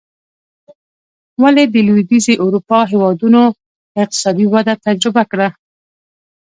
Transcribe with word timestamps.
ولې 1.43 1.63
د 1.69 1.75
لوېدیځې 1.87 2.35
اروپا 2.45 2.79
هېوادونو 2.91 3.41
اقتصادي 4.01 4.45
وده 4.53 4.73
تجربه 4.85 5.23
کړه. 5.31 5.47